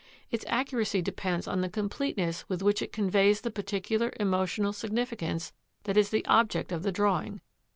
[0.31, 5.95] Its accuracy depends on the completeness with which it conveys the particular emotional significance that
[5.95, 7.39] is the object of the drawing.